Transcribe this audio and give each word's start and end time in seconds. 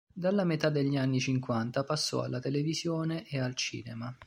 Dalla 0.11 0.43
metà 0.45 0.71
degli 0.71 0.97
anni 0.97 1.19
cinquanta 1.19 1.83
passò 1.83 2.23
alla 2.23 2.39
televisione 2.39 3.23
e 3.29 3.37
al 3.37 3.53
cinema. 3.53 4.11